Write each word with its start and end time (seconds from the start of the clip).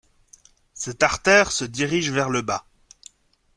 Cette 0.73 1.03
artère 1.03 1.51
se 1.51 1.63
dirige 1.63 2.09
vers 2.09 2.31
le 2.31 2.41
bas. 2.41 2.65